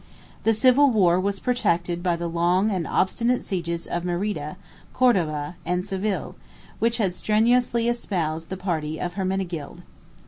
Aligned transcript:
The 0.45 0.53
civil 0.55 0.89
war 0.89 1.19
was 1.19 1.39
protracted 1.39 2.01
by 2.01 2.15
the 2.15 2.27
long 2.27 2.71
and 2.71 2.87
obstinate 2.87 3.43
sieges 3.43 3.85
of 3.85 4.03
Merida, 4.03 4.57
Cordova, 4.95 5.57
and 5.63 5.85
Seville, 5.85 6.33
which 6.79 6.97
had 6.97 7.13
strenuously 7.13 7.87
espoused 7.87 8.49
the 8.49 8.57
party 8.57 8.99
of 8.99 9.13
Hermenegild. 9.13 9.83